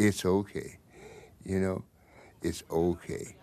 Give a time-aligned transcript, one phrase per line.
[0.00, 0.78] it's okay.
[1.44, 1.84] You know,
[2.42, 3.36] it's okay.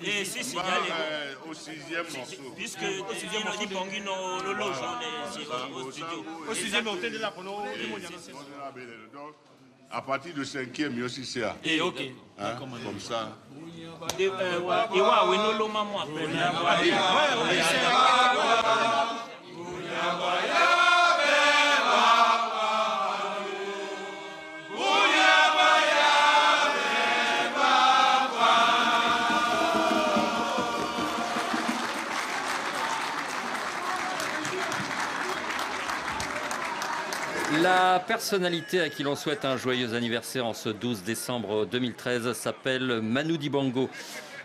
[0.00, 1.36] Eh, si, si, allez.
[1.48, 2.54] au sixième morceau.
[2.56, 3.40] Puisque au studio.
[6.48, 7.22] Au morceau,
[9.12, 9.34] Donc,
[9.90, 11.56] à partir du cinquième, il y a aussi ça.
[11.64, 12.00] Eh, ok.
[12.38, 13.36] Hein, Comme ça.
[14.20, 14.60] Euh,
[15.98, 16.90] après.
[37.80, 43.00] La personnalité à qui l'on souhaite un joyeux anniversaire en ce 12 décembre 2013 s'appelle
[43.00, 43.88] Manu Dibango.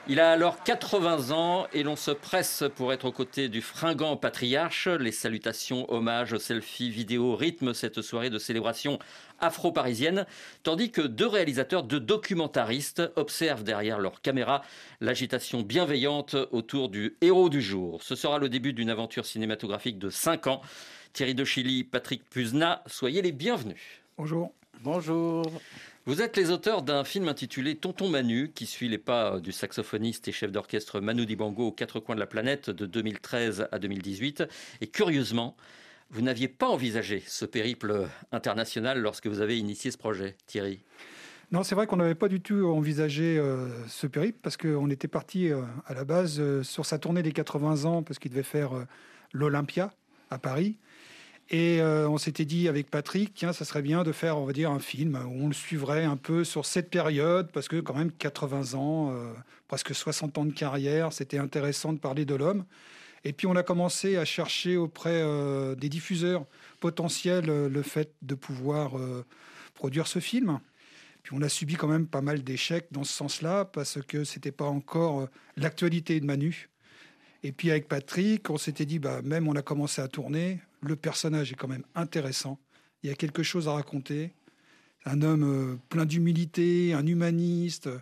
[0.07, 4.17] Il a alors 80 ans et l'on se presse pour être aux côtés du fringant
[4.17, 4.87] patriarche.
[4.87, 8.99] Les salutations, hommages, selfies, vidéos rythment cette soirée de célébration
[9.39, 10.27] afro-parisienne,
[10.61, 14.61] tandis que deux réalisateurs, deux documentaristes observent derrière leur caméra
[15.01, 18.03] l'agitation bienveillante autour du héros du jour.
[18.03, 20.61] Ce sera le début d'une aventure cinématographique de 5 ans.
[21.13, 24.01] Thierry de Chilly, Patrick Puzna, soyez les bienvenus.
[24.17, 24.51] Bonjour.
[24.81, 25.45] Bonjour.
[26.07, 30.27] Vous êtes les auteurs d'un film intitulé Tonton Manu, qui suit les pas du saxophoniste
[30.27, 34.45] et chef d'orchestre Manu Dibango aux quatre coins de la planète de 2013 à 2018.
[34.81, 35.55] Et curieusement,
[36.09, 40.79] vous n'aviez pas envisagé ce périple international lorsque vous avez initié ce projet, Thierry?
[41.51, 45.07] Non, c'est vrai qu'on n'avait pas du tout envisagé euh, ce périple parce qu'on était
[45.07, 48.41] parti euh, à la base euh, sur sa tournée des 80 ans parce qu'il devait
[48.41, 48.87] faire euh,
[49.31, 49.93] l'Olympia
[50.31, 50.79] à Paris.
[51.49, 54.53] Et euh, on s'était dit avec Patrick, tiens, ça serait bien de faire, on va
[54.53, 57.95] dire, un film où on le suivrait un peu sur cette période, parce que quand
[57.95, 59.33] même 80 ans, euh,
[59.67, 62.65] presque 60 ans de carrière, c'était intéressant de parler de l'homme.
[63.25, 66.45] Et puis on a commencé à chercher auprès euh, des diffuseurs
[66.79, 68.93] potentiels le fait de pouvoir
[69.73, 70.59] produire ce film.
[71.23, 74.51] Puis on a subi quand même pas mal d'échecs dans ce sens-là, parce que c'était
[74.51, 76.69] pas encore l'actualité de Manu.
[77.43, 80.95] Et puis avec Patrick, on s'était dit, bah, même on a commencé à tourner, le
[80.95, 82.57] personnage est quand même intéressant.
[83.03, 84.31] Il y a quelque chose à raconter.
[85.05, 87.99] Un homme euh, plein d'humilité, un humaniste euh,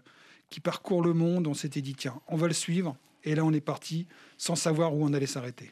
[0.52, 1.48] qui parcourt le monde.
[1.48, 2.96] On s'était dit, tiens, on va le suivre.
[3.24, 4.08] Et là, on est parti
[4.38, 5.72] sans savoir où on allait s'arrêter.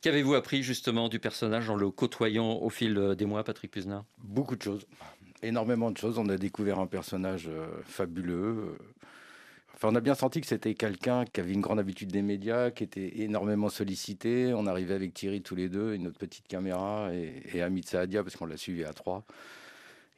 [0.00, 4.56] Qu'avez-vous appris justement du personnage en le côtoyant au fil des mois, Patrick Puzna Beaucoup
[4.56, 4.86] de choses,
[5.42, 6.18] énormément de choses.
[6.18, 8.76] On a découvert un personnage euh, fabuleux.
[9.84, 12.84] On a bien senti que c'était quelqu'un qui avait une grande habitude des médias, qui
[12.84, 14.52] était énormément sollicité.
[14.54, 18.22] On arrivait avec Thierry tous les deux, et notre petite caméra, et, et Hamid Saadia,
[18.22, 19.24] parce qu'on l'a suivi à trois.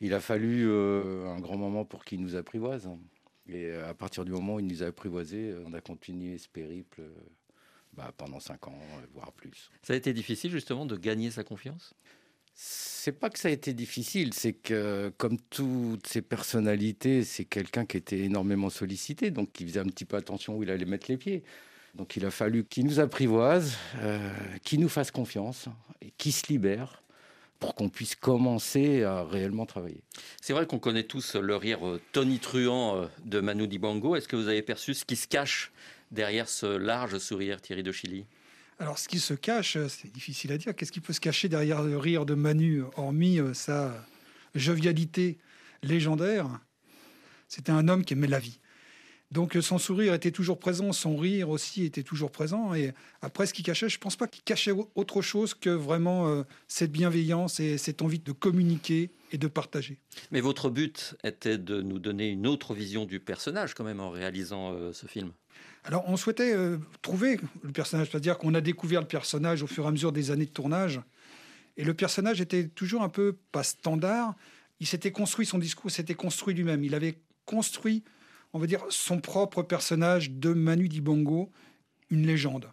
[0.00, 2.88] Il a fallu euh, un grand moment pour qu'il nous apprivoise.
[3.48, 6.48] Et euh, à partir du moment où il nous a apprivoisés, on a continué ce
[6.48, 7.10] périple euh,
[7.92, 9.70] bah, pendant cinq ans, euh, voire plus.
[9.82, 11.94] Ça a été difficile justement de gagner sa confiance?
[12.54, 17.84] C'est pas que ça a été difficile, c'est que comme toutes ces personnalités, c'est quelqu'un
[17.84, 21.10] qui était énormément sollicité, donc qui faisait un petit peu attention où il allait mettre
[21.10, 21.42] les pieds.
[21.96, 24.32] Donc il a fallu qu'il nous apprivoise, euh,
[24.64, 25.66] qu'il nous fasse confiance,
[26.16, 27.02] qu'il se libère
[27.58, 30.02] pour qu'on puisse commencer à réellement travailler.
[30.40, 34.16] C'est vrai qu'on connaît tous le rire euh, tonitruant euh, de Manu Dibango.
[34.16, 35.72] Est-ce que vous avez perçu ce qui se cache
[36.10, 38.26] derrière ce large sourire, Thierry de Chilly
[38.78, 40.74] Alors, ce qui se cache, c'est difficile à dire.
[40.74, 43.94] Qu'est-ce qui peut se cacher derrière le rire de Manu, hormis euh, sa
[44.54, 45.38] jovialité
[45.82, 46.48] légendaire?
[47.46, 48.58] C'était un homme qui aimait la vie.
[49.34, 52.72] Donc, euh, son sourire était toujours présent, son rire aussi était toujours présent.
[52.72, 55.70] Et après, ce qu'il cachait, je ne pense pas qu'il cachait au- autre chose que
[55.70, 59.98] vraiment euh, cette bienveillance et cette envie de communiquer et de partager.
[60.30, 64.10] Mais votre but était de nous donner une autre vision du personnage quand même en
[64.10, 65.32] réalisant euh, ce film.
[65.82, 69.84] Alors, on souhaitait euh, trouver le personnage, c'est-à-dire qu'on a découvert le personnage au fur
[69.84, 71.00] et à mesure des années de tournage.
[71.76, 74.36] Et le personnage était toujours un peu pas standard.
[74.78, 76.84] Il s'était construit, son discours s'était construit lui-même.
[76.84, 78.04] Il avait construit,
[78.54, 81.50] on va dire, son propre personnage de Manu Dibango,
[82.08, 82.70] une légende.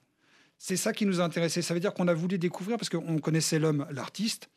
[0.59, 1.63] C'est ça qui nous a intéressés.
[1.63, 4.49] Ça veut dire qu'on a voulu découvrir, parce qu'on connaissait l'homme, l'artiste,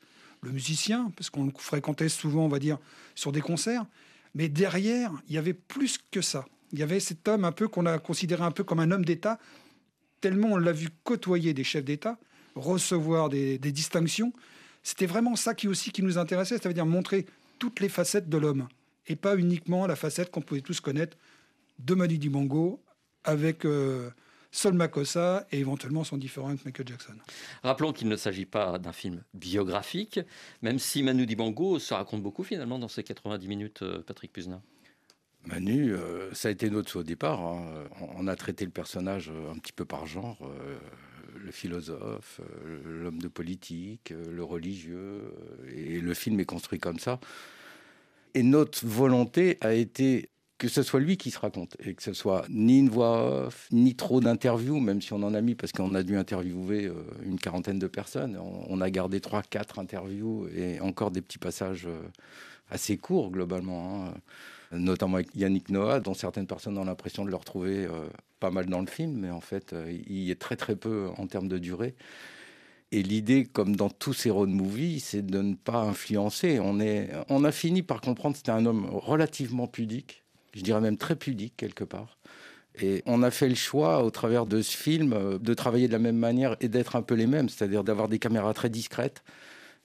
[0.43, 2.79] le musicien, parce qu'on le fréquentait souvent, on va dire,
[3.15, 3.87] sur des concerts.
[4.35, 6.45] Mais derrière, il y avait plus que ça.
[6.73, 9.05] Il y avait cet homme un peu qu'on a considéré un peu comme un homme
[9.05, 9.39] d'État,
[10.21, 12.19] tellement on l'a vu côtoyer des chefs d'État,
[12.55, 14.35] recevoir des, des distinctions.
[14.83, 17.25] C'était vraiment ça qui aussi qui nous intéressait, c'est-à-dire montrer
[17.59, 18.69] toutes les facettes de l'homme
[19.07, 21.17] et pas uniquement la facette qu'on pouvait tous connaître
[21.79, 22.83] de Manu Dibango
[23.25, 24.11] avec euh,
[24.51, 27.15] Sol Makossa et éventuellement son différent avec Michael Jackson.
[27.63, 30.21] Rappelons qu'il ne s'agit pas d'un film biographique,
[30.63, 34.63] même si Manu Dibango se raconte beaucoup finalement dans ces 90 minutes, euh, Patrick Puznin.
[35.47, 37.41] Manu, euh, ça a été notre au départ.
[37.41, 37.85] hein.
[38.17, 40.39] On a traité le personnage un petit peu par genre.
[40.43, 40.79] euh,
[41.45, 42.41] le philosophe,
[42.85, 45.35] l'homme de politique, le religieux.
[45.69, 47.21] Et le film est construit comme ça.
[48.35, 52.13] Et notre volonté a été que ce soit lui qui se raconte et que ce
[52.13, 55.73] soit ni une voix off, ni trop d'interviews, même si on en a mis parce
[55.73, 56.95] qu'on a dû interviewer euh,
[57.25, 58.39] une quarantaine de personnes.
[58.39, 62.01] On, a gardé trois, quatre interviews et encore des petits passages euh,
[62.71, 64.07] assez courts globalement.
[64.07, 64.15] hein.
[64.73, 68.09] Notamment avec Yannick Noah, dont certaines personnes ont l'impression de le retrouver euh,
[68.41, 71.27] pas mal dans le film, mais en fait, il y est très très peu en
[71.27, 71.95] termes de durée.
[72.93, 76.61] Et l'idée, comme dans tous ces road movies, c'est de ne pas influencer.
[76.61, 80.81] On, est, on a fini par comprendre que c'était un homme relativement pudique, je dirais
[80.81, 82.19] même très pudique quelque part.
[82.81, 85.93] Et on a fait le choix, au travers de ce film, euh, de travailler de
[85.93, 89.23] la même manière et d'être un peu les mêmes, c'est-à-dire d'avoir des caméras très discrètes,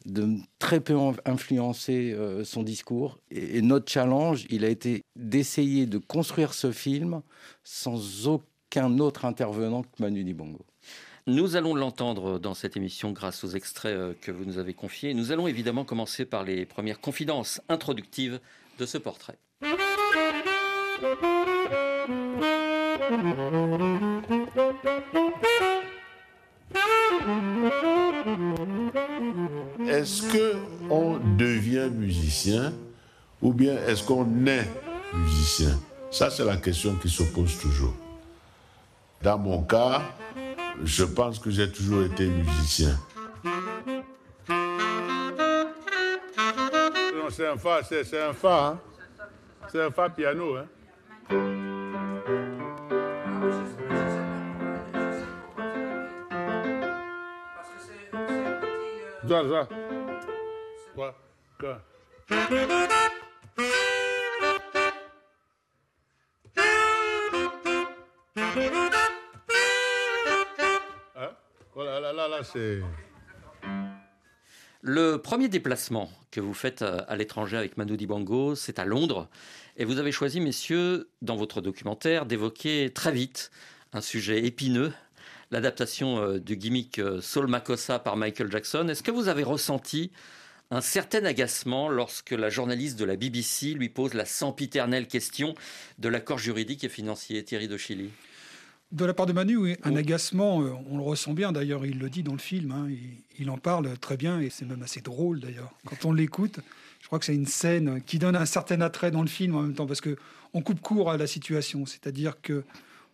[0.06, 3.20] de très peu en- influencer euh, son discours.
[3.32, 7.22] Et, notre challenge, il a été d'essayer de construire ce film
[7.64, 10.66] sans aucun autre intervenant que Manu Dibango.
[11.30, 15.14] Nous allons l'entendre dans cette émission grâce aux extraits euh, que vous nous avez confiés.
[15.14, 18.40] Nous allons évidemment commencer par les premières confidences introductives
[18.80, 19.38] de ce portrait.
[29.88, 30.56] Est-ce que
[30.90, 32.74] on devient musicien
[33.44, 34.68] ou bien est-ce qu'on est
[35.14, 35.80] musicien?
[36.10, 37.94] Ça, c'est la question qui se pose toujours.
[39.22, 40.02] Dans mon cas,
[40.84, 42.98] je pense que j'ai toujours été musicien.
[47.32, 48.80] C'est un fa, c'est un fa, hein?
[49.72, 50.56] c'est un fa piano.
[50.58, 50.66] Hein?
[59.28, 59.68] Ça, ça.
[60.96, 61.16] Quoi?
[61.60, 61.82] Quoi?
[74.82, 79.28] Le premier déplacement que vous faites euh, à l'étranger avec Manu Dibango, c'est à Londres.
[79.76, 83.52] Et vous avez choisi, messieurs, dans votre documentaire, d'évoquer très vite
[83.92, 84.94] un sujet épineux,
[85.52, 88.88] l'adaptation euh, du gimmick euh, Saul Makossa par Michael Jackson.
[88.88, 90.12] Est-ce que vous avez ressenti
[90.72, 95.56] un certain agacement lorsque la journaliste de la BBC lui pose la sempiternelle question
[95.98, 98.12] de l'accord juridique et financier Thierry de Chili
[98.92, 102.00] De la part de Manu, oui, un agacement, euh, on le ressent bien d'ailleurs, il
[102.00, 104.82] le dit dans le film, hein, il, il en parle très bien et c'est même
[104.82, 105.72] assez drôle d'ailleurs.
[105.86, 106.60] Quand on l'écoute,
[107.00, 109.62] je crois que c'est une scène qui donne un certain attrait dans le film en
[109.62, 110.18] même temps parce que
[110.54, 112.64] on coupe court à la situation, c'est-à-dire que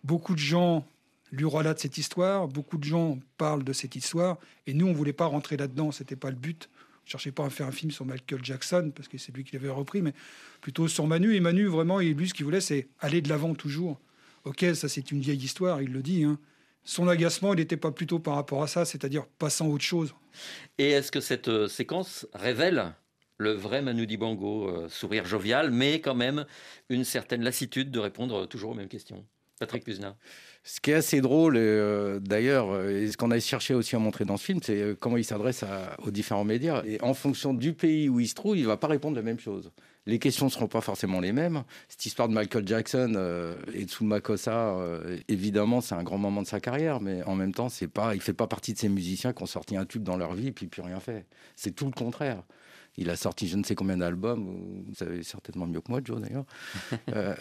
[0.02, 0.86] beaucoup de gens
[1.30, 5.12] lui relatent cette histoire, beaucoup de gens parlent de cette histoire et nous on voulait
[5.12, 6.70] pas rentrer là-dedans, c'était pas le but.
[7.04, 9.54] Je cherchais pas à faire un film sur Michael Jackson parce que c'est lui qui
[9.54, 10.12] l'avait repris, mais
[10.60, 11.36] plutôt sur Manu.
[11.36, 14.00] Et Manu, vraiment, et lui, ce qu'il voulait, c'est aller de l'avant toujours.
[14.46, 16.22] Ok, ça c'est une vieille histoire, il le dit.
[16.24, 16.38] hein.
[16.84, 20.14] Son agacement, il n'était pas plutôt par rapport à ça, c'est-à-dire passant à autre chose.
[20.78, 22.94] Et est-ce que cette euh, séquence révèle
[23.38, 26.46] le vrai Manu Dibango, euh, sourire jovial, mais quand même
[26.88, 29.26] une certaine lassitude de répondre toujours aux mêmes questions?
[29.58, 30.16] Patrick Puzna.
[30.68, 34.00] Ce qui est assez drôle, euh, d'ailleurs, euh, et ce qu'on a cherché aussi à
[34.00, 35.64] montrer dans ce film, c'est euh, comment il s'adresse
[36.04, 36.82] aux différents médias.
[36.84, 39.22] Et en fonction du pays où il se trouve, il ne va pas répondre la
[39.22, 39.70] même chose.
[40.06, 41.62] Les questions ne seront pas forcément les mêmes.
[41.88, 43.12] Cette histoire de Michael Jackson
[43.74, 47.54] et de Makossa, euh, évidemment, c'est un grand moment de sa carrière, mais en même
[47.54, 49.84] temps, c'est pas, il ne fait pas partie de ces musiciens qui ont sorti un
[49.84, 51.26] tube dans leur vie et puis plus rien fait.
[51.54, 52.42] C'est tout le contraire.
[52.98, 56.20] Il a sorti je ne sais combien d'albums, vous savez certainement mieux que moi, Joe
[56.20, 56.44] d'ailleurs.
[57.14, 57.34] Euh,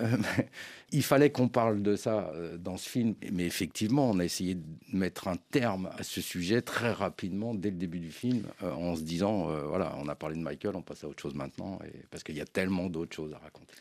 [0.92, 4.56] il fallait qu'on parle de ça euh, dans ce film, mais effectivement, on a essayé
[4.56, 8.72] de mettre un terme à ce sujet très rapidement dès le début du film, euh,
[8.72, 11.34] en se disant euh, voilà, on a parlé de Michael, on passe à autre chose
[11.34, 13.76] maintenant, et, parce qu'il y a tellement d'autres choses à raconter.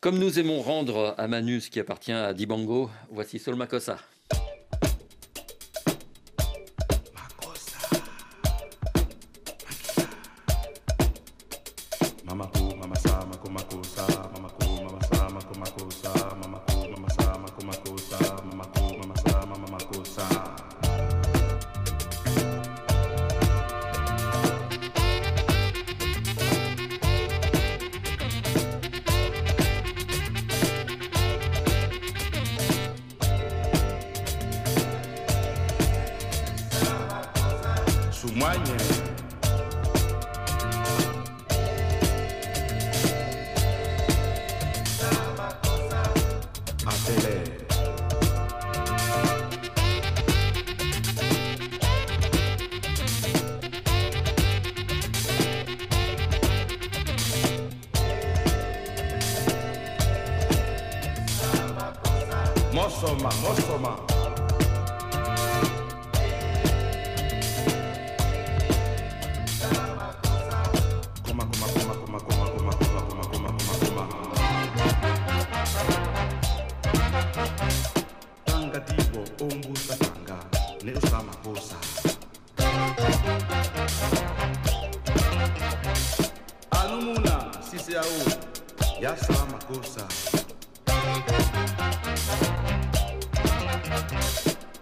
[0.00, 3.56] Comme nous aimons rendre à Manu ce qui appartient à Dibango, voici Sol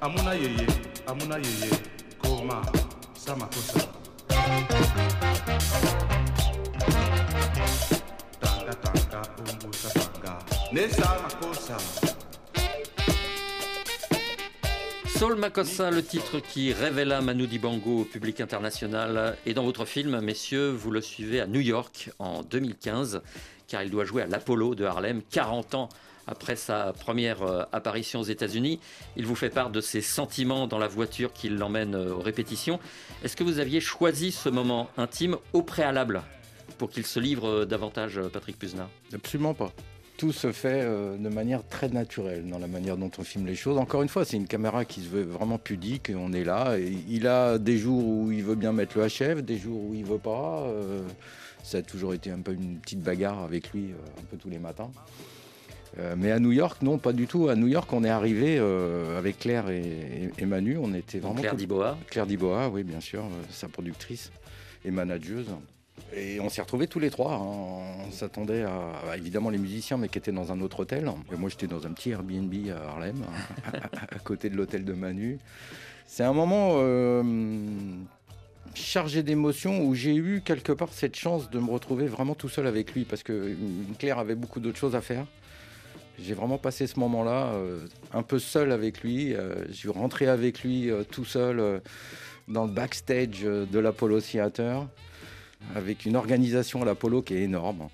[0.01, 0.67] Amuna yeye,
[15.37, 19.37] Makossa, le titre qui révéla Manu Dibango au public international.
[19.47, 23.23] Et dans votre film, messieurs, vous le suivez à New York en 2015,
[23.67, 25.89] car il doit jouer à l'Apollo de Harlem, 40 ans
[26.29, 28.79] après sa première euh, apparition aux États-Unis.
[29.17, 32.79] Il vous fait part de ses sentiments dans la voiture qui l'emmène euh, aux répétitions.
[33.25, 36.23] Est-ce que vous aviez choisi ce moment intime au préalable
[36.77, 39.73] pour qu'il se livre euh, davantage, Patrick Puzna Absolument pas.
[40.19, 43.79] Tout se fait de manière très naturelle dans la manière dont on filme les choses.
[43.79, 46.11] Encore une fois, c'est une caméra qui se veut vraiment pudique.
[46.13, 46.77] On est là.
[46.77, 49.95] Et il a des jours où il veut bien mettre le HF, des jours où
[49.95, 50.67] il veut pas.
[51.63, 54.59] Ça a toujours été un peu une petite bagarre avec lui, un peu tous les
[54.59, 54.91] matins.
[55.99, 57.49] Euh, mais à New York, non, pas du tout.
[57.49, 60.77] À New York, on est arrivé euh, avec Claire et, et- Manu.
[60.79, 61.99] On était vraiment Claire Diboa.
[62.11, 64.31] Claire Diboa, oui, bien sûr, euh, sa productrice
[64.85, 65.47] et manageuse.
[66.15, 67.33] Et on s'est retrouvés tous les trois.
[67.35, 67.41] hein.
[68.07, 71.11] On s'attendait à, à, évidemment les musiciens, mais qui étaient dans un autre hôtel.
[71.33, 73.81] Et moi, j'étais dans un petit Airbnb à Harlem, hein,
[74.15, 75.39] à côté de l'hôtel de Manu.
[76.07, 76.77] C'est un moment
[78.75, 82.67] chargé d'émotions où j'ai eu quelque part cette chance de me retrouver vraiment tout seul
[82.67, 83.57] avec lui parce que
[83.99, 85.27] Claire avait beaucoup d'autres choses à faire.
[86.21, 89.35] J'ai vraiment passé ce moment-là euh, un peu seul avec lui.
[89.35, 91.81] Euh, je suis rentré avec lui euh, tout seul
[92.49, 94.87] dans le backstage de l'Apollo Theater
[95.75, 97.89] avec une organisation à l'Apollo qui est énorme.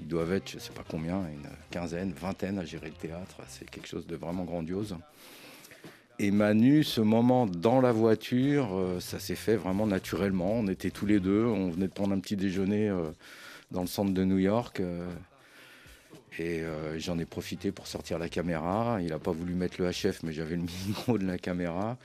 [0.00, 3.36] Ils doivent être, je ne sais pas combien, une quinzaine, vingtaine à gérer le théâtre.
[3.48, 4.96] C'est quelque chose de vraiment grandiose.
[6.18, 8.68] Et Manu, ce moment dans la voiture,
[9.00, 10.52] ça s'est fait vraiment naturellement.
[10.54, 12.92] On était tous les deux, on venait de prendre un petit déjeuner
[13.70, 14.80] dans le centre de New York.
[16.38, 18.98] Et euh, j'en ai profité pour sortir la caméra.
[19.00, 21.96] Il n'a pas voulu mettre le HF, mais j'avais le micro de la caméra.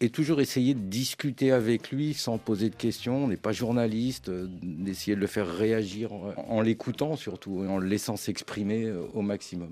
[0.00, 3.24] Et toujours essayer de discuter avec lui sans poser de questions.
[3.24, 7.78] On n'est pas journaliste, euh, d'essayer de le faire réagir en l'écoutant surtout et en
[7.78, 9.70] le laissant s'exprimer euh, au maximum.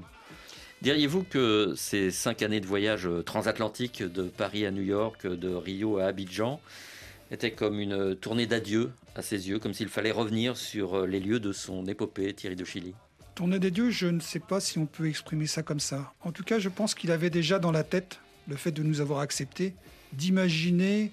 [0.83, 5.97] Diriez-vous que ces cinq années de voyage transatlantique de Paris à New York, de Rio
[5.97, 6.61] à Abidjan,
[7.31, 11.41] étaient comme une tournée d'adieu à ses yeux, comme s'il fallait revenir sur les lieux
[11.41, 12.93] de son épopée, Thierry de Chili?
[13.35, 16.13] Tournée des dieux, je ne sais pas si on peut exprimer ça comme ça.
[16.21, 19.01] En tout cas, je pense qu'il avait déjà dans la tête le fait de nous
[19.01, 19.75] avoir acceptés,
[20.13, 21.11] d'imaginer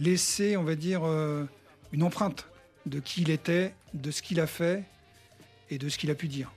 [0.00, 1.44] laisser, on va dire, euh,
[1.92, 2.48] une empreinte
[2.86, 4.82] de qui il était, de ce qu'il a fait
[5.68, 6.50] et de ce qu'il a pu dire.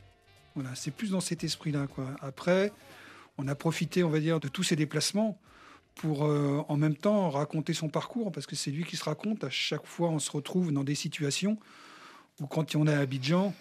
[0.55, 1.87] Voilà, c'est plus dans cet esprit-là.
[2.21, 2.71] Après,
[3.37, 5.37] on a profité, on va dire, de tous ces déplacements
[5.95, 9.43] pour euh, en même temps raconter son parcours, parce que c'est lui qui se raconte.
[9.43, 11.59] À chaque fois, on se retrouve dans des situations
[12.39, 13.53] où, quand on est à Abidjan,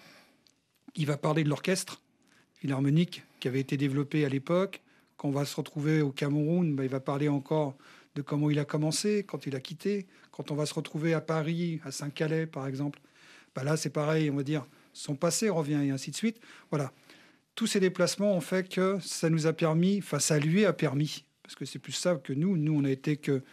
[0.95, 2.01] il va parler de l'orchestre
[2.55, 4.81] philharmonique qui avait été développé à l'époque.
[5.17, 7.75] Quand on va se retrouver au Cameroun, bah, il va parler encore
[8.15, 10.05] de comment il a commencé, quand il a quitté.
[10.31, 12.99] Quand on va se retrouver à Paris, à Saint-Calais par exemple,
[13.55, 16.39] bah là c'est pareil, on va dire son passé revient et ainsi de suite.
[16.69, 16.91] Voilà.
[17.55, 21.23] Tous ces déplacements ont fait que ça nous a permis, enfin ça lui a permis,
[21.43, 23.43] parce que c'est plus ça que nous, nous on a été que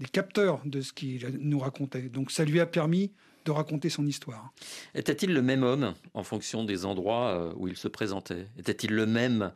[0.00, 2.02] des capteurs de ce qu'il nous racontait.
[2.02, 3.12] Donc ça lui a permis
[3.44, 4.52] de raconter son histoire.
[4.94, 8.46] Était-il le même homme en fonction des endroits euh, où il se présentait?
[8.58, 9.52] Était-il le même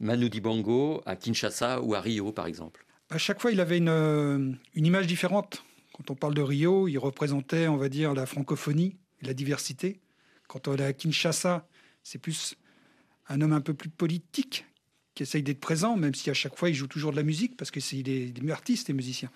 [0.00, 2.84] Manu Dibango à Kinshasa ou à Rio, par exemple?
[3.10, 5.64] À chaque fois, il avait une, euh, une image différente.
[5.94, 10.00] Quand on parle de Rio, il représentait, on va dire, la francophonie, la diversité.
[10.46, 11.66] Quand on est à Kinshasa,
[12.02, 12.54] c'est plus
[13.28, 14.64] un homme un peu plus politique,
[15.14, 17.56] qui essaye d'être présent, même si à chaque fois, il joue toujours de la musique,
[17.56, 19.30] parce que c'est il est, il est artiste et musicien.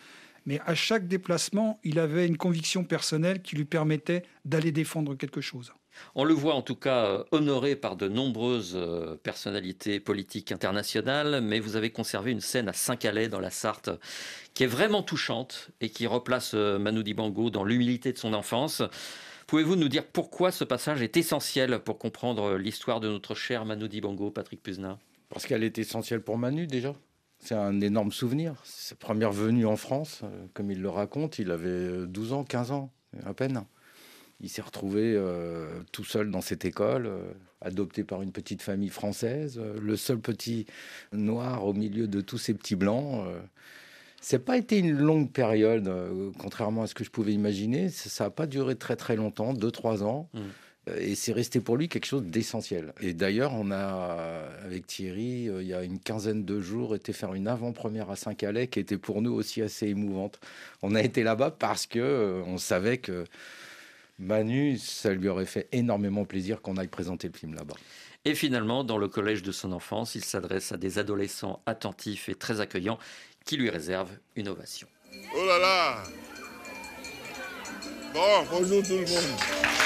[0.46, 5.40] Mais à chaque déplacement, il avait une conviction personnelle qui lui permettait d'aller défendre quelque
[5.40, 5.72] chose.
[6.14, 11.40] On le voit en tout cas euh, honoré par de nombreuses euh, personnalités politiques internationales,
[11.42, 13.90] mais vous avez conservé une scène à Saint-Calais dans la Sarthe
[14.54, 18.82] qui est vraiment touchante et qui replace euh, Manu Dibango dans l'humilité de son enfance.
[19.46, 23.88] Pouvez-vous nous dire pourquoi ce passage est essentiel pour comprendre l'histoire de notre cher Manu
[23.88, 24.98] Dibango, Patrick Puzna?
[25.28, 26.94] Parce qu'elle est essentielle pour Manu déjà.
[27.42, 28.54] C'est un énorme souvenir.
[28.64, 32.70] Sa première venue en France, euh, comme il le raconte, il avait 12 ans, 15
[32.70, 32.90] ans,
[33.26, 33.64] à peine.
[34.40, 38.88] Il s'est retrouvé euh, tout seul dans cette école, euh, adopté par une petite famille
[38.90, 40.66] française, euh, le seul petit
[41.12, 43.24] noir au milieu de tous ces petits blancs.
[43.26, 43.40] euh.
[44.20, 47.88] C'est pas été une longue période, euh, contrairement à ce que je pouvais imaginer.
[47.88, 50.28] Ça n'a pas duré très très longtemps, 2-3 ans.
[50.32, 50.40] Mm.
[50.88, 52.92] Euh, Et c'est resté pour lui quelque chose d'essentiel.
[53.00, 57.12] Et d'ailleurs, on a, avec Thierry, euh, il y a une quinzaine de jours, été
[57.12, 60.40] faire une avant-première à Saint-Calais qui était pour nous aussi assez émouvante.
[60.82, 63.24] On a été là-bas parce que euh, on savait que
[64.18, 67.74] Manu, ça lui aurait fait énormément plaisir qu'on aille présenter le film là-bas.
[68.24, 72.36] Et finalement, dans le collège de son enfance, il s'adresse à des adolescents attentifs et
[72.36, 72.98] très accueillants
[73.44, 74.86] qui lui réservent une ovation.
[75.36, 76.02] Oh là là
[78.14, 79.81] Bon, bonjour tout le monde.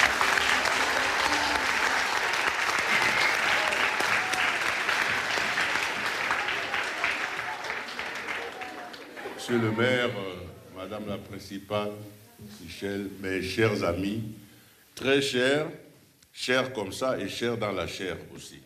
[9.49, 11.93] Monsieur le maire, euh, Madame la principale,
[12.61, 14.21] Michel, mes chers amis,
[14.93, 15.69] très chers,
[16.33, 18.59] chers comme ça et chers dans la chair aussi.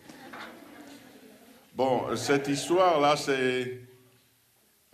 [1.74, 3.78] Bon, cette histoire-là, c'est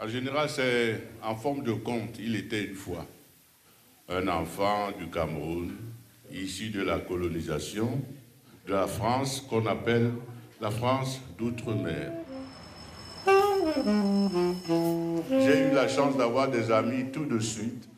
[0.01, 2.17] en général, c'est en forme de conte.
[2.19, 3.07] Il était une fois
[4.09, 5.71] un enfant du Cameroun,
[6.33, 8.03] issu de la colonisation
[8.67, 10.11] de la France, qu'on appelle
[10.61, 12.11] la France d'outre-mer.
[13.77, 17.89] J'ai eu la chance d'avoir des amis tout de suite,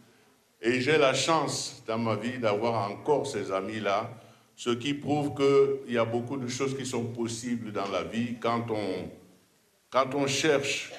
[0.61, 4.11] et j'ai la chance dans ma vie d'avoir encore ces amis-là,
[4.57, 8.37] ce qui prouve qu'il y a beaucoup de choses qui sont possibles dans la vie
[8.41, 10.93] quand on, cherche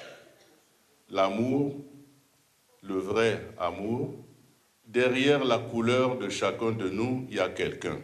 [1.10, 1.76] l'amour,
[2.82, 4.14] le vrai amour,
[4.86, 7.98] derrière la couleur de chacun de nous, il y a quelqu'un.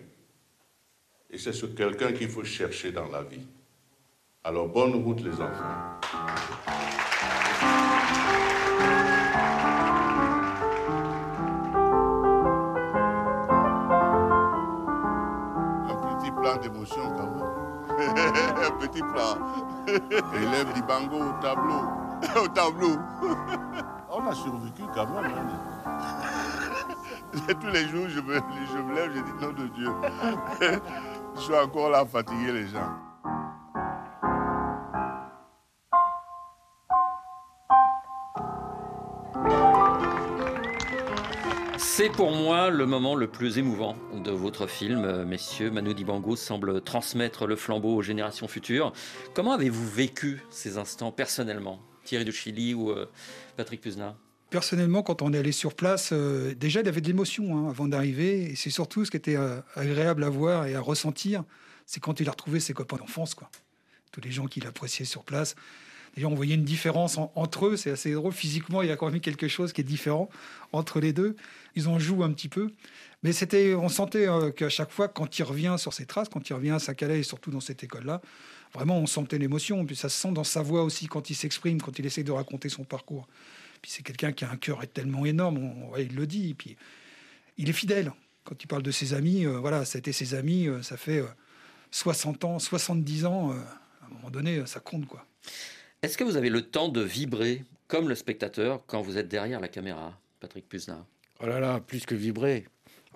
[1.31, 3.47] Et c'est ce quelqu'un qu'il faut chercher dans la vie.
[4.47, 5.97] Alors bonne route les enfants.
[15.89, 17.53] Un petit plan d'émotion quand même.
[18.67, 19.39] Un petit plan.
[20.35, 21.83] Élève du bango au tableau.
[22.43, 22.97] Au tableau.
[24.11, 25.25] On a survécu quand même.
[25.25, 26.05] hein.
[27.61, 29.91] Tous les jours, je me, je me lève, je dis nom de Dieu.
[31.35, 32.89] Je suis encore là à fatiguer les gens.
[41.97, 45.71] C'est pour moi le moment le plus émouvant de votre film, euh, messieurs.
[45.71, 48.93] Manu Dibango semble transmettre le flambeau aux générations futures.
[49.33, 53.11] Comment avez-vous vécu ces instants personnellement Thierry de Chili ou euh,
[53.57, 54.15] Patrick Puzna
[54.51, 57.71] Personnellement, quand on est allé sur place, euh, déjà il y avait de l'émotion hein,
[57.71, 58.43] avant d'arriver.
[58.51, 59.39] Et c'est surtout ce qui était
[59.75, 61.45] agréable à voir et à ressentir,
[61.87, 63.35] c'est quand il a retrouvé ses copains d'enfance.
[63.35, 63.51] quoi.
[64.13, 65.55] Tous les gens qu'il appréciait sur place.
[66.17, 67.77] D'ailleurs, on voyait une différence en- entre eux.
[67.77, 68.33] C'est assez drôle.
[68.33, 70.29] Physiquement, il y a quand même quelque chose qui est différent
[70.73, 71.37] entre les deux.
[71.75, 72.71] Ils en jouent un petit peu.
[73.23, 76.49] Mais c'était, on sentait euh, qu'à chaque fois, quand il revient sur ses traces, quand
[76.49, 78.23] il revient à Saint-Calais et surtout dans cette école-là,
[78.73, 79.85] vraiment, on sentait l'émotion.
[79.85, 82.33] Puis ça se sent dans sa voix aussi quand il s'exprime, quand il essaie de
[82.33, 83.29] raconter son parcours.
[83.83, 86.51] Puis c'est quelqu'un qui a un cœur tellement énorme, il le dit.
[86.51, 86.77] Et puis
[87.59, 88.13] il est fidèle.
[88.45, 91.27] Quand il parle de ses amis, euh, voilà, été ses amis, euh, ça fait euh,
[91.91, 93.51] 60 ans, 70 ans.
[93.51, 93.55] euh,
[94.03, 95.27] à un moment donné, euh, ça compte, quoi.
[96.07, 99.59] Est-ce que vous avez le temps de vibrer comme le spectateur quand vous êtes derrière
[99.59, 101.05] la caméra, Patrick Puzna
[101.43, 102.65] Oh là là, plus que vibrer.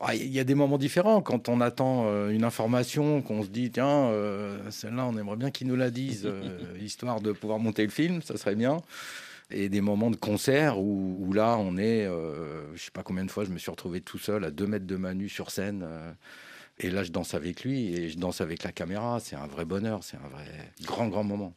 [0.01, 3.49] Ah, Il y a des moments différents quand on attend euh, une information, qu'on se
[3.49, 6.43] dit tiens, euh, celle-là, on aimerait bien qu'ils nous la disent, euh,
[6.83, 8.79] histoire de pouvoir monter le film, ça serait bien.
[9.53, 13.25] Et des moments de concert où, où là, on est, euh, je sais pas combien
[13.25, 15.87] de fois, je me suis retrouvé tout seul à deux mètres de Manu sur scène.
[16.81, 19.21] et là, je danse avec lui et je danse avec la caméra.
[19.21, 21.55] C'est un vrai bonheur, c'est un vrai grand, grand moment.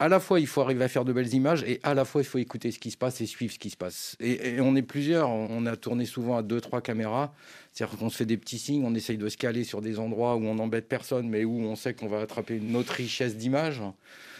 [0.00, 2.20] À la fois, il faut arriver à faire de belles images et à la fois,
[2.20, 4.16] il faut écouter ce qui se passe et suivre ce qui se passe.
[4.20, 7.32] Et, on est plusieurs, on on a tourné souvent à deux, trois caméras.
[7.72, 10.36] C'est-à-dire qu'on se fait des petits signes, on essaye de se caler sur des endroits
[10.36, 13.82] où on n'embête personne, mais où on sait qu'on va attraper une autre richesse d'images.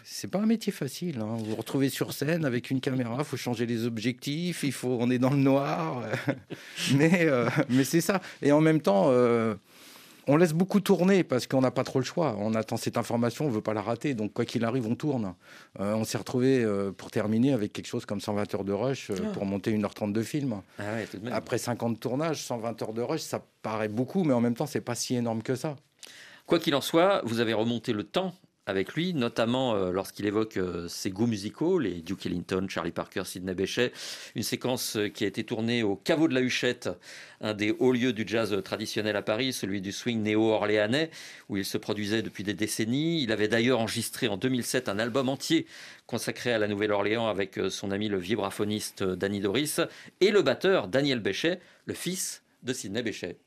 [0.05, 1.21] C'est pas un métier facile.
[1.21, 1.37] Hein.
[1.39, 4.97] Vous vous retrouvez sur scène avec une caméra, il faut changer les objectifs, il faut,
[5.01, 6.03] on est dans le noir.
[6.95, 8.21] mais euh, mais c'est ça.
[8.43, 9.55] Et en même temps, euh,
[10.29, 12.37] on laisse beaucoup tourner parce qu'on n'a pas trop le choix.
[12.39, 14.15] On attend cette information, on veut pas la rater.
[14.15, 15.35] Donc quoi qu'il arrive, on tourne.
[15.81, 19.11] Euh, on s'est retrouvé euh, pour terminer avec quelque chose comme 120 heures de rush
[19.11, 19.29] euh, Ah.
[19.33, 20.61] pour monter 1h30 de film.
[20.79, 21.33] Ah ouais.
[21.33, 24.83] Après 50 tournages, 120 heures de rush, ça paraît beaucoup, mais en même temps, c'est
[24.83, 25.77] pas si énorme que ça.
[26.47, 28.35] Quoi qu'il en soit, vous avez remonté le temps
[28.69, 33.23] avec lui, notamment euh, lorsqu'il évoque euh, ses goûts musicaux, les Duke Ellington, Charlie Parker,
[33.25, 33.93] Sidney Bechet,
[34.35, 36.91] une séquence euh, qui a été tournée au caveau de la Huchette,
[37.41, 41.11] un des hauts lieux du jazz traditionnel à Paris, celui du swing néo-orléanais,
[41.49, 43.23] où il se produisait depuis des décennies.
[43.23, 45.67] Il avait d'ailleurs enregistré en 2007 un album entier
[46.07, 49.81] consacré à la Nouvelle-Orléans avec son ami le vibraphoniste Danny Doris
[50.21, 53.39] et le batteur Daniel Bechet, le fils de Sidney Bechet.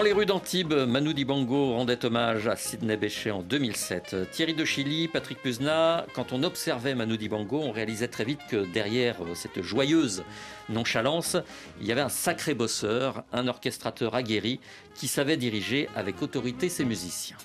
[0.00, 4.30] Dans les rues d'Antibes, Manu Dibango rendait hommage à Sidney Bechet en 2007.
[4.30, 8.64] Thierry de Chili, Patrick Puzna, quand on observait Manu Dibango, on réalisait très vite que
[8.72, 10.24] derrière cette joyeuse
[10.70, 11.36] nonchalance,
[11.82, 14.58] il y avait un sacré bosseur, un orchestrateur aguerri
[14.94, 17.36] qui savait diriger avec autorité ses musiciens.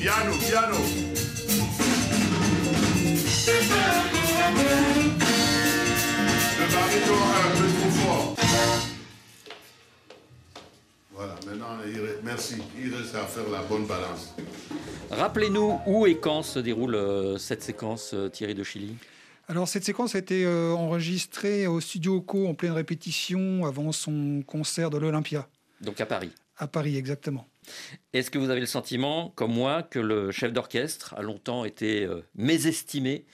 [0.00, 0.76] Piano, piano.
[6.56, 8.34] Le baryton un peu trop fort.
[11.12, 11.76] Voilà, maintenant,
[12.24, 12.54] merci.
[12.82, 14.34] Il reste à faire la bonne balance.
[15.10, 18.96] Rappelez-nous où et quand se déroule euh, cette séquence, euh, Thierry de Chili?
[19.48, 24.42] Alors cette séquence a été euh, enregistrée au studio Co en pleine répétition avant son
[24.44, 25.48] concert de l'Olympia,
[25.80, 26.32] Donc à Paris.
[26.56, 27.48] à Paris exactement.
[28.12, 32.04] Est-ce que vous avez le sentiment, comme moi, que le chef d'orchestre a longtemps été
[32.04, 33.24] euh, mésestimé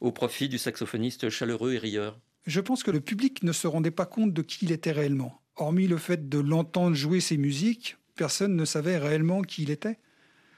[0.00, 2.20] au profit du saxophoniste chaleureux et rieur?
[2.46, 5.40] Je pense que le public ne se rendait pas compte de qui il était réellement.
[5.56, 9.98] Hormis le fait de l'entendre jouer ses musiques, personne ne savait réellement qui il était.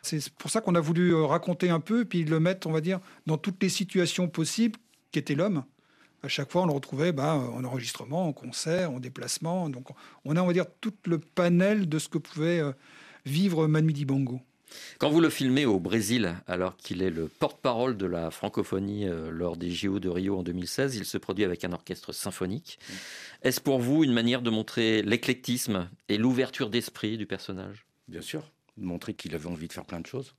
[0.02, 2.82] C'est pour ça qu'on a voulu euh, raconter un peu, puis le mettre, on va
[2.82, 4.78] dire, dans toutes les situations possibles
[5.10, 5.64] qu'était l'homme.
[6.22, 9.68] À chaque fois, on le retrouvait bah, en enregistrement, en concert, en déplacement.
[9.68, 9.88] Donc,
[10.24, 12.72] on a, on va dire, tout le panel de ce que pouvait euh,
[13.24, 14.40] vivre Manu Dibango.
[14.98, 19.30] Quand vous le filmez au Brésil, alors qu'il est le porte-parole de la francophonie euh,
[19.30, 22.78] lors des JO de Rio en 2016, il se produit avec un orchestre symphonique.
[23.42, 27.86] Est-ce pour vous une manière de montrer l'éclectisme et l'ouverture d'esprit du personnage?
[28.08, 28.42] Bien sûr,
[28.76, 30.34] de montrer qu'il avait envie de faire plein de choses.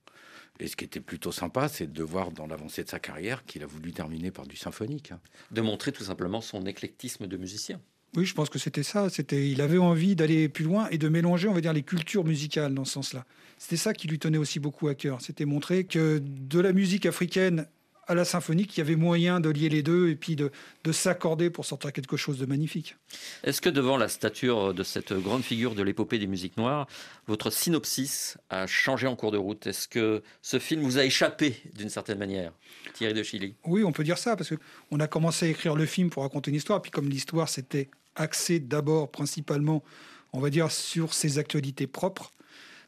[0.58, 3.62] Et ce qui était plutôt sympa, c'est de voir dans l'avancée de sa carrière qu'il
[3.62, 5.12] a voulu terminer par du symphonique.
[5.12, 5.20] hein.
[5.50, 7.80] De montrer tout simplement son éclectisme de musicien.
[8.16, 9.08] Oui, je pense que c'était ça.
[9.08, 12.24] C'était, il avait envie d'aller plus loin et de mélanger, on va dire, les cultures
[12.24, 13.24] musicales dans ce sens-là.
[13.56, 15.20] C'était ça qui lui tenait aussi beaucoup à cœur.
[15.20, 17.66] C'était montrer que de la musique africaine
[18.10, 20.50] à la symphonique, il y avait moyen de lier les deux et puis de,
[20.82, 22.96] de s'accorder pour sortir quelque chose de magnifique.
[23.44, 26.88] Est-ce que devant la stature de cette grande figure de l'épopée des musiques noires,
[27.28, 29.64] votre synopsis a changé en cours de route?
[29.68, 32.52] Est-ce que ce film vous a échappé d'une certaine manière
[32.94, 33.54] Thierry de Chili?
[33.64, 36.50] Oui, on peut dire ça, parce qu'on a commencé à écrire le film pour raconter
[36.50, 39.84] une histoire, puis comme l'histoire s'était axée d'abord principalement,
[40.32, 42.32] on va dire, sur ses actualités propres,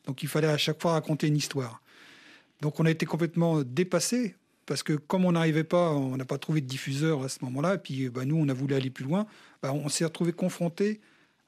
[0.04, 1.80] donc il fallait à chaque fois raconter une histoire.
[2.60, 4.34] Donc on a été complètement dépassé,
[4.66, 7.74] parce que comme on n'arrivait pas, on n'a pas trouvé de diffuseur à ce moment-là,
[7.74, 9.26] et puis bah, nous, on a voulu aller plus loin,
[9.62, 11.00] bah, on s'est retrouvé confronté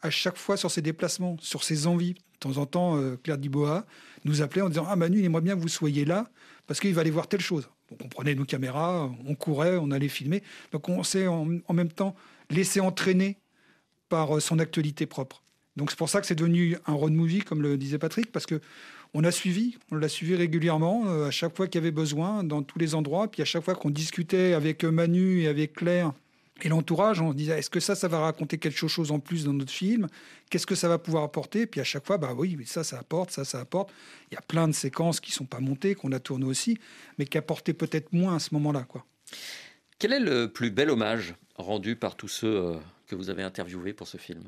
[0.02, 2.14] à chaque fois sur ses déplacements, sur ses envies.
[2.14, 3.86] De temps en temps, euh, Claire Diboa
[4.24, 6.30] nous appelait en disant Ah Manu, il aimerait bien que vous soyez là,
[6.66, 7.68] parce qu'il va aller voir telle chose.
[7.90, 10.42] Donc on prenait nos caméras, on courait, on allait filmer.
[10.72, 12.14] Donc on s'est en, même temps
[12.50, 13.38] laissé entraîner
[14.08, 15.42] par euh, son actualité propre.
[15.76, 18.46] Donc c'est pour ça que c'est devenu un road movie, comme le disait Patrick, parce
[18.46, 18.60] que
[19.14, 22.42] on a suivi, on l'a suivi régulièrement, euh, à chaque fois qu'il y avait besoin,
[22.42, 23.30] dans tous les endroits.
[23.30, 26.12] Puis à chaque fois qu'on discutait avec Manu et avec Claire
[26.62, 29.44] et l'entourage, on se disait est-ce que ça, ça va raconter quelque chose en plus
[29.44, 30.08] dans notre film?
[30.50, 31.66] Qu'est-ce que ça va pouvoir apporter?
[31.66, 33.92] Puis à chaque fois, bah oui, ça, ça apporte, ça, ça apporte.
[34.30, 36.78] Il y a plein de séquences qui sont pas montées, qu'on a tournées aussi,
[37.18, 39.04] mais qui apportaient peut-être moins à ce moment-là, quoi.
[39.98, 42.74] Quel est le plus bel hommage rendu par tous ceux euh,
[43.06, 44.42] que vous avez interviewés pour ce film?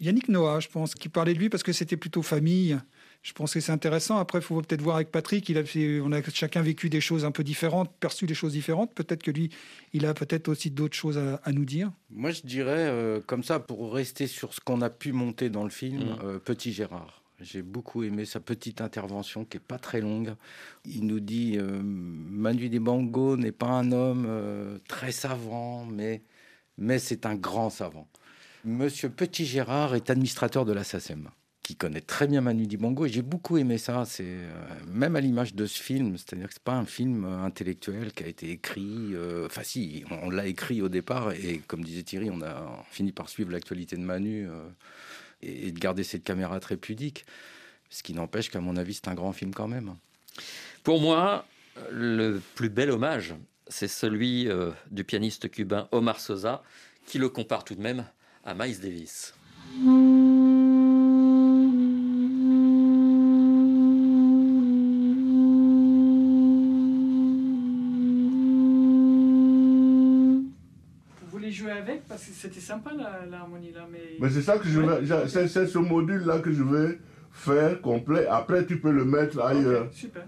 [0.00, 2.78] Yannick Noah, je pense, qui parlait de lui parce que c'était plutôt famille.
[3.22, 4.16] Je pense que c'est intéressant.
[4.18, 5.48] Après, il faut peut-être voir avec Patrick.
[5.48, 8.52] Il a fait, on a chacun vécu des choses un peu différentes, perçu des choses
[8.52, 8.94] différentes.
[8.94, 9.50] Peut-être que lui,
[9.92, 11.90] il a peut-être aussi d'autres choses à, à nous dire.
[12.10, 15.64] Moi, je dirais, euh, comme ça, pour rester sur ce qu'on a pu monter dans
[15.64, 16.18] le film, Mhm.
[16.24, 17.22] euh, Petit Gérard.
[17.40, 20.34] J'ai beaucoup aimé sa petite intervention qui est pas très longue.
[20.84, 26.22] Il nous dit euh, Manu Dibango n'est pas un homme euh, très savant, mais,
[26.78, 28.08] mais c'est un grand savant.
[28.64, 31.28] Monsieur Petit Gérard est administrateur de la SACEM,
[31.68, 34.06] qui connaît très bien Manu Dibango, et j'ai beaucoup aimé ça.
[34.06, 34.50] C'est euh,
[34.86, 38.24] même à l'image de ce film, c'est-à-dire que c'est pas un film euh, intellectuel qui
[38.24, 39.10] a été écrit.
[39.12, 43.12] euh, Enfin, si, on l'a écrit au départ, et comme disait Thierry, on a fini
[43.12, 44.48] par suivre l'actualité de Manu
[45.42, 47.26] et, de garder cette caméra très pudique.
[47.90, 49.94] Ce qui n'empêche qu'à mon avis, c'est un grand film quand même.
[50.84, 51.44] Pour moi,
[51.92, 53.34] le plus bel hommage,
[53.66, 54.48] c'est celui
[54.90, 56.62] du pianiste cubain Omar Sosa,
[57.04, 58.06] qui le compare tout de même
[58.46, 59.34] à Miles Davis.
[72.18, 74.16] C'était sympa la- l'harmonie là, mais.
[74.20, 74.98] Mais c'est ça que je Ouais.
[75.04, 76.98] j'a- C'est ce module-là que je vais
[77.32, 78.26] faire complet.
[78.26, 79.86] Après, tu peux le mettre ailleurs.
[79.86, 80.24] Ok, super.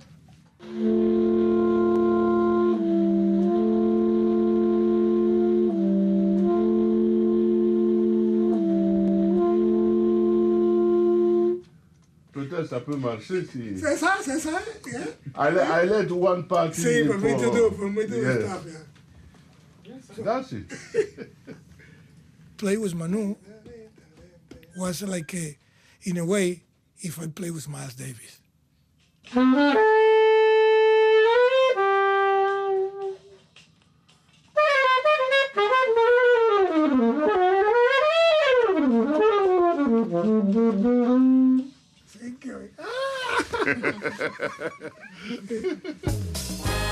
[12.33, 13.76] Peut-être ça peut marcher si.
[13.76, 14.50] C'est ça, c'est ça.
[14.87, 15.00] Yeah.
[15.37, 16.81] I, let- I let one party.
[16.81, 18.16] See, for me to do, for me to.
[18.16, 18.59] Yeah.
[20.24, 20.72] That's it.
[22.61, 23.37] Play with Manu
[24.77, 25.57] was like, a,
[26.03, 26.62] in a way,
[26.99, 28.38] if I play with Miles Davis.
[29.33, 29.64] Thank
[42.44, 42.70] you.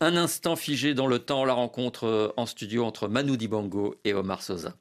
[0.04, 4.12] Un instant figé dans le temps, la rencontre euh, en studio entre Manu Dibango et
[4.12, 4.74] Omar Sosa.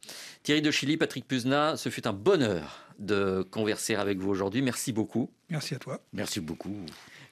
[0.44, 4.62] Thierry de Chili, Patrick Puzna, ce fut un bonheur de converser avec vous aujourd'hui.
[4.62, 5.30] Merci beaucoup.
[5.50, 6.02] Merci à toi.
[6.12, 6.76] Merci beaucoup.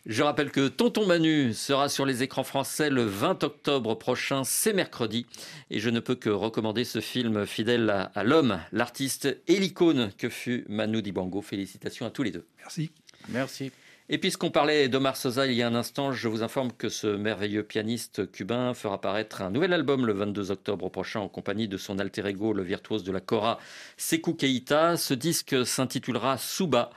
[0.06, 4.72] Je rappelle que Tonton Manu sera sur les écrans français le 20 octobre prochain, c'est
[4.72, 5.26] mercredi.
[5.70, 10.14] Et je ne peux que recommander ce film fidèle à, à l'homme, l'artiste et l'icône
[10.18, 11.42] que fut Manu Dibango.
[11.42, 12.46] Félicitations à tous les deux.
[12.58, 12.90] Merci.
[13.28, 13.70] Merci.
[14.14, 17.08] Et puisqu'on parlait d'Omar Sosa il y a un instant, je vous informe que ce
[17.08, 21.78] merveilleux pianiste cubain fera paraître un nouvel album le 22 octobre prochain en compagnie de
[21.78, 23.58] son alter ego, le virtuose de la cora,
[23.96, 24.98] Sekou Keita.
[24.98, 26.90] Ce disque s'intitulera Suba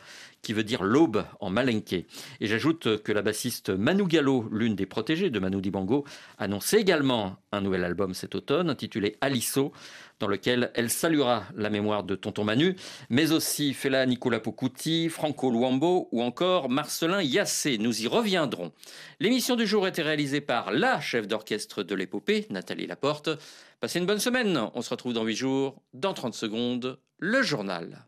[0.45, 2.07] qui veut dire l'aube en malinké.
[2.41, 6.05] Et j'ajoute que la bassiste Manu Gallo, l'une des protégées de Manu Dibango,
[6.39, 9.73] annonce également un nouvel album cet automne intitulé Alisso,
[10.21, 12.77] dans lequel elle saluera la mémoire de Tonton Manu,
[13.11, 17.79] mais aussi Fela Nicolas Pocuti, Franco Luambo ou encore Marcelin Yassé.
[17.79, 18.73] Nous y reviendrons.
[19.19, 23.31] L'émission du jour a été réalisée par la chef d'orchestre de l'épopée, Nathalie Laporte.
[23.81, 24.61] Passez une bonne semaine.
[24.75, 25.83] On se retrouve dans 8 jours.
[25.95, 28.07] Dans 30 secondes, le journal.